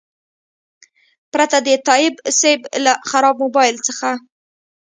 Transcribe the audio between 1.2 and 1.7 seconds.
پرته د